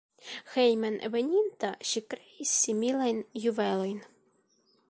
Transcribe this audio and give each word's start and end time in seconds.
Hejmenveninta 0.53 1.69
ŝi 1.91 2.03
kreis 2.13 2.57
similajn 2.65 3.23
juvelojn. 3.45 4.05